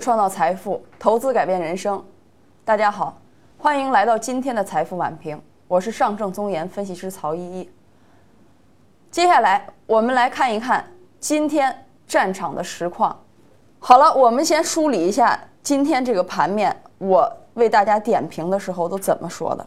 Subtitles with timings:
[0.00, 2.02] 创造财富，投资改变人生。
[2.64, 3.20] 大家好，
[3.58, 5.38] 欢迎来到今天的财富晚评，
[5.68, 7.70] 我是上证综研分析师曹依依。
[9.10, 10.82] 接下来我们来看一看
[11.20, 13.14] 今天战场的实况。
[13.78, 19.66] 好了，我们先梳理一下今天这个盘面，我为大家点评的时候都怎么说的。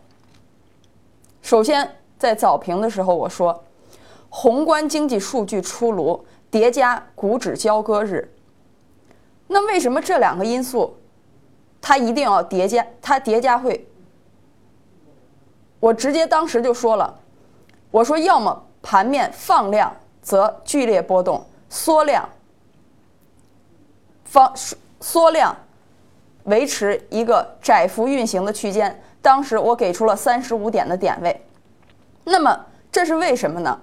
[1.44, 1.88] 首先，
[2.18, 3.64] 在早评的时候我说，
[4.30, 8.33] 宏观经济数据出炉，叠加股指交割日。
[9.48, 10.98] 那为什么这两个因素，
[11.82, 12.86] 它一定要叠加？
[13.02, 13.88] 它叠加会，
[15.80, 17.20] 我直接当时就说了，
[17.92, 22.28] 我说要么盘面放量则剧烈波动，缩量
[24.26, 24.52] 放
[25.02, 25.56] 缩量
[26.46, 29.02] 维持一个窄幅运行的区间。
[29.22, 31.46] 当时我给出了三十五点的点位，
[32.24, 33.80] 那么这是为什么呢？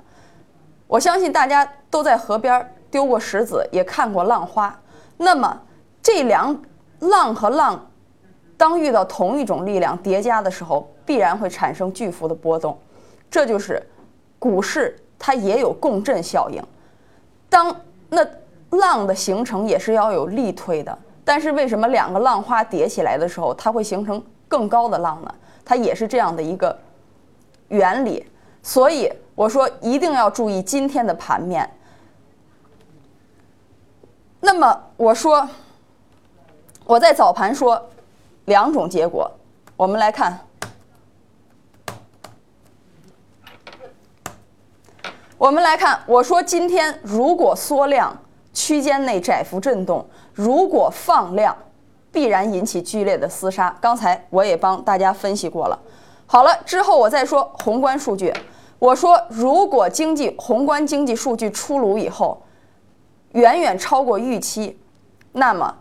[0.87, 4.77] 我相信大家都在河边丢过石子，也看过浪花。
[5.23, 5.61] 那么，
[6.03, 6.59] 这两
[7.01, 7.91] 浪和浪，
[8.57, 12.79] 当遇到同一种力量叠加的时候，必然会产生巨幅的波动。
[13.31, 13.87] 这就是
[14.39, 16.63] 股市它也有共振效应。
[17.51, 17.77] 当
[18.09, 18.27] 那
[18.71, 25.35] 浪的形成也是要有力推的，但是为什么两个浪花叠起来的时候，它会形成更高的浪呢？
[25.67, 26.75] 它也是这样的一个
[27.69, 28.27] 原理。
[28.63, 31.71] 所以我说一定要注意今天的盘面。
[34.43, 35.47] 那么我说，
[36.87, 37.81] 我在早盘说
[38.47, 39.31] 两种结果，
[39.77, 40.39] 我们来看。
[45.37, 48.17] 我们来看，我说今天如果缩量，
[48.53, 50.03] 区间内窄幅震动；
[50.33, 51.55] 如果放量，
[52.11, 53.75] 必然引起剧烈的厮杀。
[53.81, 55.79] 刚才我也帮大家分析过了。
[56.27, 58.35] 好了，之后我再说宏观数据。
[58.79, 62.43] 我说，如果经济宏观经济数据出炉以后。
[63.33, 64.79] 远远超过预期，
[65.33, 65.73] 那么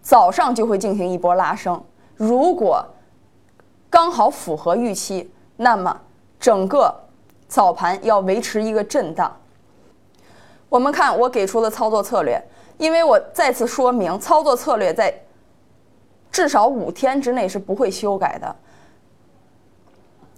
[0.00, 1.82] 早上就会进行一波拉升。
[2.16, 2.86] 如果
[3.88, 6.00] 刚好符合预期，那么
[6.38, 6.94] 整个
[7.48, 9.36] 早盘要维持一个震荡。
[10.68, 12.40] 我们看我给出的操作策略，
[12.78, 15.12] 因为我再次说明，操作策略在
[16.30, 18.54] 至少五天之内是不会修改的。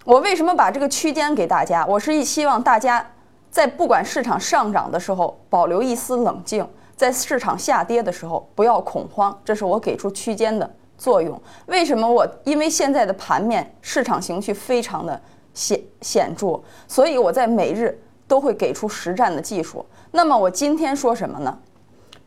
[0.05, 1.85] 我为什么把这个区间给大家？
[1.87, 3.07] 我是希望大家。
[3.53, 6.65] 在不管市场上涨的时候，保留一丝冷静；
[6.97, 9.39] 在市场下跌的时候，不要恐慌。
[9.45, 11.39] 这是我给出区间的作用。
[11.67, 12.27] 为什么我？
[12.45, 15.21] 因为现在的盘面市场情绪非常的
[15.53, 16.59] 显显著，
[16.89, 19.85] 所以我在每日都会给出实战的技术。
[20.13, 21.59] 那么我今天说什么呢？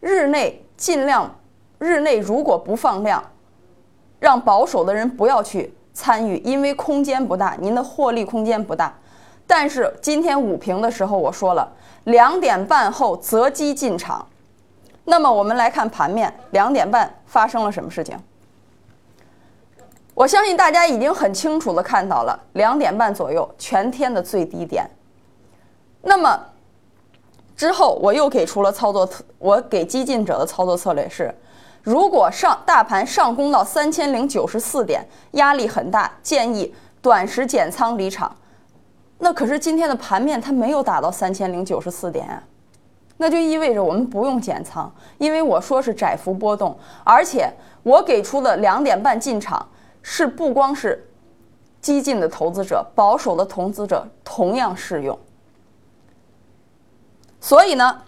[0.02, 1.35] 日内尽量，
[1.80, 3.24] 日内如果不放量，
[4.19, 8.96] 让保守的人不要去参与，因为空间不大，您的获利空间不大。
[9.47, 11.72] 但是今天午评的时候我说了，
[12.06, 14.25] 两点半后择机进场。
[15.03, 18.17] 那么我们来看盘面，两点半发生了什么事情？
[20.16, 24.89] 我相信大家已经很清楚的看到了，两点半左右全天的最低点。
[26.01, 26.39] 那么
[27.55, 31.34] 之后我又给出了操作策，我给激进者的操作策略是：
[31.84, 38.35] 如果上大盘上攻到三千零九十四点，压力很大，建议短时减仓离场。
[39.18, 42.44] 那可是今天的盘面它没有打到三千零九十四点啊，
[43.18, 47.50] 那就意味着我们不用减仓，因为我说是窄幅波动，而且
[47.81, 49.68] 我给出的两点半进场
[50.02, 51.08] 是不光是
[51.81, 55.18] 激进的投资者，保守的投资者同样适用。
[57.40, 58.02] 所以呢，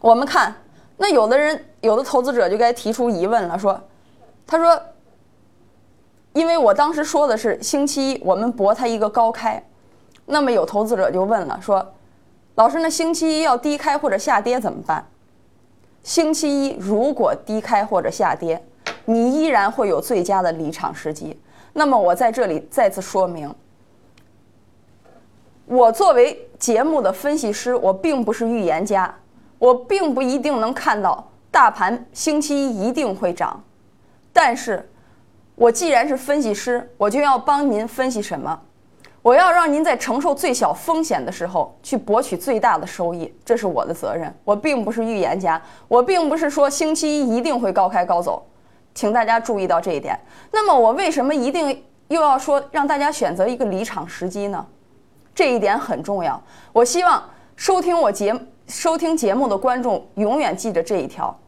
[0.00, 0.54] 我们看
[0.96, 3.80] 那有的人有的投资者就该提出疑问了，说，
[4.44, 4.82] 他说，
[6.32, 9.64] 因为我当时说的是星期一我们博它一个高开。
[10.30, 11.92] 那么有投资者就问了，说
[12.54, 15.04] ：“老师，那星期一要低开或者下跌怎么办？”
[16.02, 18.64] 星期一如果低开或者下跌，
[19.04, 21.38] 你依然会有最佳的离场时机。
[21.72, 23.54] 那么我在这里再次说明，
[25.66, 29.14] 我作为节目的分析师，我并不是预言家，
[29.58, 33.62] 我并不一定能看到大盘星期一一定会涨，
[34.32, 34.88] 但是，
[35.54, 38.60] 我既然是分析师，我就要帮您分析什么。
[39.22, 44.34] 我要让您在承受最小风险的时候去博取最大的收益，这是我的责任。
[44.44, 48.42] 我并不是预言家，我并不是说星期一一定会高开高走，
[48.94, 50.18] 请大家注意到这一点。
[50.50, 54.64] 那么我为什么一定又要说让大家选择一个离场时机呢？
[55.34, 56.42] 这一点很重要。
[56.72, 57.22] 我希望
[57.56, 58.34] 收听我节
[58.68, 61.38] 收听节目的观众永远记着这一条：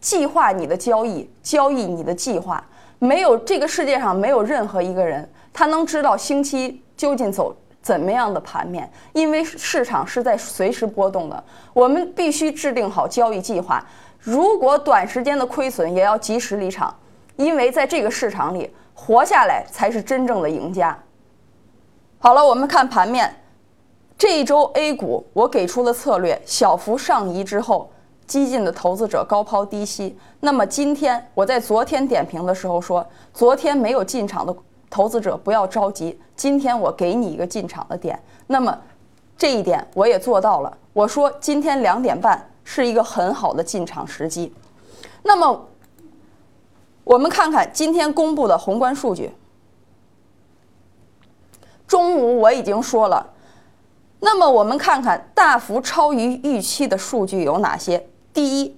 [0.00, 2.64] 计划你的交易，交易你的计划。
[2.98, 6.82] 没有这个世界上没有任何一个人他能知道星期。
[6.96, 8.90] 究竟走怎么样的盘面？
[9.12, 13.84] 因为市场是在随时波动的，我们必须制定好交易计划。
[14.18, 16.92] 如果短时间的亏损，也要及时离场，
[17.36, 20.98] 因为在这个市场里活下来才是真正的赢家。
[22.18, 23.32] 好了，我们看盘面，
[24.18, 27.92] 这一周 A 股我给出的策略小幅上移之后，
[28.26, 30.18] 激进的投资者高抛低吸。
[30.40, 34.52] 那么今天我在昨天点评的时候说，昨天没有进场的
[34.96, 38.18] 投资者不要着急，今天我给你一个进场的点。
[38.46, 38.74] 那么
[39.36, 42.50] 这一点我也做到了，我说今天两点半。
[42.68, 44.52] 是一个很好的进场时机。
[45.22, 45.68] 那么，
[47.04, 49.30] 我们看看今天公布的宏观数据。
[51.86, 53.34] 中午我已经说了，
[54.18, 58.08] 那么我们看看大幅超于预期的数据有哪些？
[58.32, 58.76] 第一，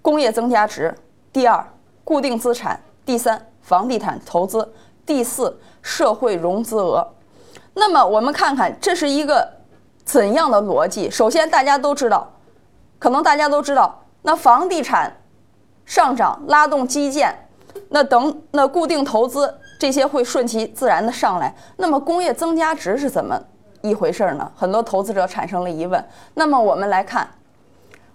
[0.00, 0.90] 工业增加值；
[1.30, 1.68] 第二，
[2.02, 4.66] 固定资产；第三，房地产投资；
[5.06, 7.06] 第四，社会融资额。
[7.74, 9.48] 那么我们看看这是一个
[10.04, 11.08] 怎样的逻辑？
[11.08, 12.32] 首先，大家都知道。
[12.98, 15.14] 可能大家都知道，那房地产
[15.84, 17.32] 上涨拉动基建，
[17.90, 21.54] 那等那固定投资这些会顺其自然的上来。
[21.76, 23.38] 那么工业增加值是怎么
[23.82, 24.50] 一回事呢？
[24.56, 26.02] 很多投资者产生了疑问。
[26.32, 27.28] 那么我们来看，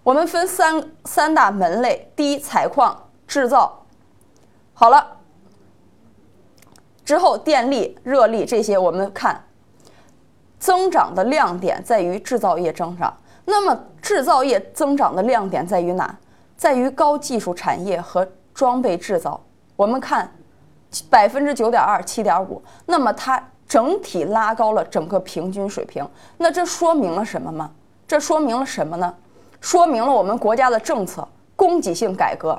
[0.02, 3.86] 我们分三三大门类：第一，采矿、制造，
[4.74, 5.06] 好了，
[7.12, 9.38] 之后电力、热力这些，我们看
[10.58, 13.14] 增长的亮点在于制造业增长。
[13.44, 16.18] 那么制造业增长的亮点在于哪？
[16.56, 19.38] 在于高技术产业和装备制造。
[19.76, 20.34] 我们看
[21.10, 26.08] 百分之九点二、七点五，那么它整体拉高了整个平均水平。
[26.38, 27.70] 那这说明了什么吗？
[28.08, 29.14] 这说明了什么呢？
[29.60, 32.58] 说明了我们国家的政策供给性改革。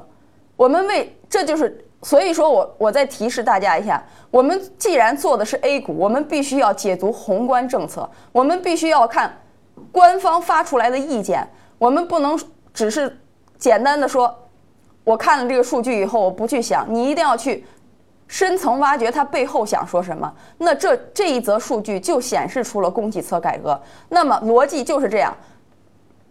[0.57, 9.39] 我们为这就是所以说我我再提示大家一下，我们既然做的是 A 股，我们必须要解读宏观政策，我们必须要看。
[9.91, 11.47] 官方发出来的意见，
[11.79, 12.39] 我们不能
[12.75, 13.19] 只是
[13.57, 14.33] 简单的说，
[15.03, 17.65] 我看了这个数据以后，我不去想，你一定要去
[18.29, 20.33] 深层挖掘它背后想说什么。
[20.59, 23.81] 那这这一则数据就显示出了供给侧改革。
[24.09, 25.35] 那么逻辑就是这样，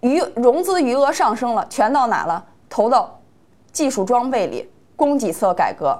[0.02, 2.46] 余融资余额上升了，全到哪了？
[2.70, 3.20] 投到
[3.72, 4.70] 技术装备里，
[5.02, 6.00] 供给侧改革。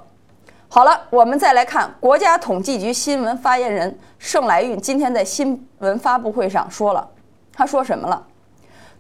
[0.68, 7.10] 好了，我们再来看国家统计局新闻发言人盛来运今天在新闻发布会上说了。
[7.52, 8.24] 他说什么了？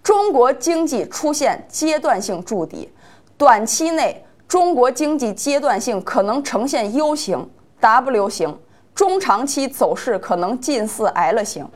[0.02, 2.92] 中国经济出现阶段性筑底，
[3.38, 7.48] 短期内中国经济阶段性可能呈现 U 型、
[7.80, 8.58] W 型，
[8.96, 11.70] 中长期走势可能近似 L 型。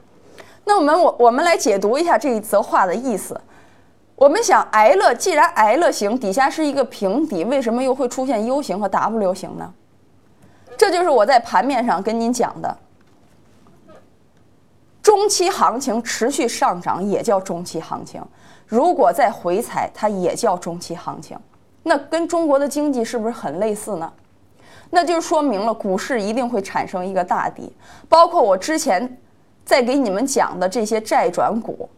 [0.63, 3.39] 那我们我我们来解读一下这一则话的意思。
[4.15, 9.73] 我们想，L 既然 L 型底下是一个平底，为什么又会出现 U 型和 W 型呢？
[10.77, 12.77] 这就是我在盘面上跟您讲的。
[15.01, 18.23] 中期行情持续上涨也叫中期行情，
[18.65, 21.38] 如果再回踩，它也叫中期行情。
[21.83, 24.12] 那跟中国的经济是不是很类似呢？
[24.89, 27.75] 那就说明了股市一定会产生一个大底，
[28.07, 29.17] 包括我之前
[29.65, 31.89] 在给你们讲的这些债转股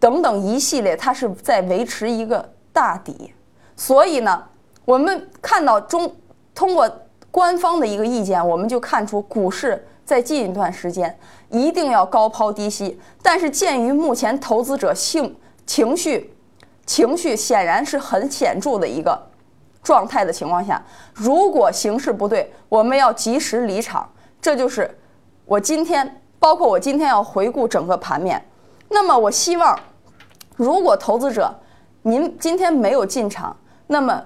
[0.00, 3.32] 等等一系列，它是在维持一个大底。
[3.76, 4.42] 所以呢，
[4.84, 6.12] 我们看到中
[6.52, 6.90] 通过
[7.30, 9.86] 官方的一个意见，我们就看出股市。
[10.02, 11.16] 在近一段时间，
[11.50, 12.98] 一定要高抛低吸。
[13.22, 16.34] 但是鉴于目前投资者性情绪，
[16.84, 19.16] 情绪显然是很显著的一个
[19.84, 20.84] 状态的情况下，
[21.14, 24.10] 如果形势不对，我们要及时离场。
[24.42, 24.98] 这就是
[25.44, 28.44] 我今天，包括我今天要回顾整个盘面。
[28.88, 29.78] 那么我希望，
[30.60, 31.50] 如果投资者
[32.02, 34.22] 您今天没有进场，那么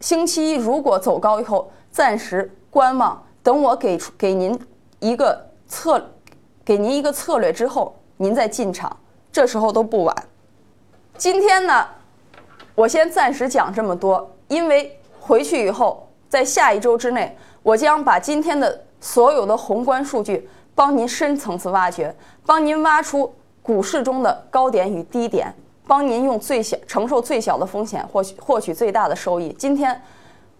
[0.00, 4.58] 星期一如果走高以后，暂时观望，等我给出给您。
[5.00, 5.98] 一个策，
[6.62, 8.94] 给您一个策略之后，您再进场，
[9.32, 10.14] 这时候都不晚。
[11.16, 11.86] 今天呢，
[12.74, 22.14] 我先暂时讲这么多，因为回去以后，在下一周之内，我将把今天的所有的宏观数据帮您深层次挖掘，
[22.44, 25.54] 帮您挖出股市中的高点与低点，
[25.88, 29.52] 帮您用最小承受最小的风险，获取获取最大的收益。
[29.58, 30.00] 今天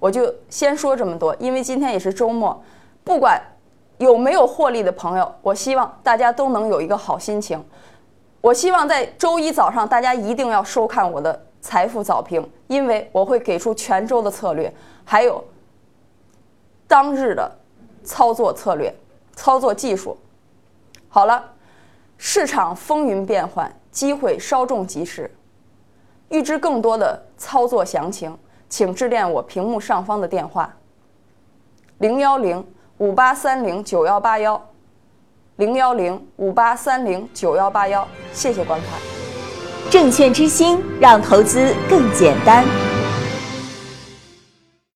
[0.01, 2.61] 我就先说这么多，因为今天也是周末，
[3.05, 3.41] 不管。
[3.99, 5.35] 有没有获利的朋友？
[5.43, 7.61] 我希望大家都能有一个好心情。
[8.41, 14.73] 我希望在周一早上，大家一定要收看我的财富早评，因为我会给出全周的策略，
[15.05, 15.43] 还有
[16.87, 17.51] 当日的
[18.05, 18.95] 操作策略、
[19.35, 20.17] 操作技术。
[21.09, 21.45] 好了，
[22.19, 23.69] 市场风云变幻，
[23.99, 25.29] 机会稍纵即逝。
[26.29, 28.39] 预知更多的操作详情，
[28.69, 30.73] 请致电我屏幕上方的电话：
[31.99, 32.65] 零幺零。
[32.99, 34.61] 五八三零九幺八幺，
[35.55, 38.99] 零幺零五八三零九幺八幺，谢谢观看。
[39.89, 42.88] 证券之星，让投资更简单。